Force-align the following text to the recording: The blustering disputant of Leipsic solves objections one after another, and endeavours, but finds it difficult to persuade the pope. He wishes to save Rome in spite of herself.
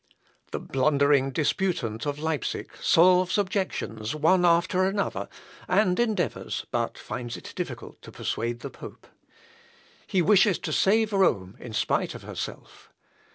The 0.51 0.59
blustering 0.59 1.29
disputant 1.29 2.07
of 2.07 2.17
Leipsic 2.17 2.75
solves 2.77 3.37
objections 3.37 4.15
one 4.15 4.45
after 4.45 4.83
another, 4.83 5.29
and 5.67 5.99
endeavours, 5.99 6.65
but 6.71 6.97
finds 6.97 7.37
it 7.37 7.53
difficult 7.55 8.01
to 8.01 8.11
persuade 8.11 8.61
the 8.61 8.71
pope. 8.71 9.05
He 10.07 10.23
wishes 10.23 10.57
to 10.57 10.73
save 10.73 11.13
Rome 11.13 11.55
in 11.59 11.73
spite 11.73 12.15
of 12.15 12.23
herself. 12.23 12.91